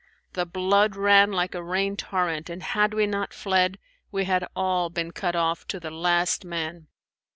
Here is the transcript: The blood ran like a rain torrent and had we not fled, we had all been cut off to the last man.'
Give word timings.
The 0.33 0.47
blood 0.47 0.95
ran 0.95 1.31
like 1.31 1.53
a 1.53 1.61
rain 1.61 1.95
torrent 1.95 2.49
and 2.49 2.63
had 2.63 2.91
we 2.95 3.05
not 3.05 3.35
fled, 3.35 3.77
we 4.11 4.25
had 4.25 4.47
all 4.55 4.89
been 4.89 5.11
cut 5.11 5.35
off 5.35 5.67
to 5.67 5.79
the 5.79 5.91
last 5.91 6.43
man.' 6.43 6.87